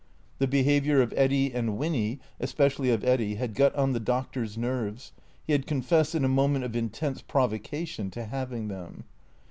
The 0.39 0.47
behaviour 0.47 0.99
of 1.03 1.13
Eddy 1.15 1.53
and 1.53 1.77
Winny, 1.77 2.19
especially 2.39 2.89
of 2.89 3.03
Eddy, 3.03 3.35
had 3.35 3.53
got 3.53 3.75
on 3.75 3.93
the 3.93 3.99
Doctor's 3.99 4.57
nerves 4.57 5.11
(he 5.45 5.53
had 5.53 5.67
confessed, 5.67 6.15
in 6.15 6.25
a 6.25 6.27
moment 6.27 6.65
of 6.65 6.75
intense 6.75 7.21
provocation, 7.21 8.09
to 8.09 8.25
having 8.25 8.67
them). 8.67 9.03